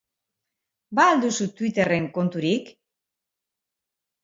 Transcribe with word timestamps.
Ba 0.99 1.05
al 1.09 1.21
duzu 1.25 1.47
Twitterren 1.59 2.09
konturik? 2.17 2.75